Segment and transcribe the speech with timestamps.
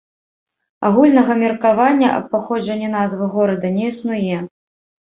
[0.89, 4.37] Агульнага меркавання аб паходжанні назвы горада не існуе.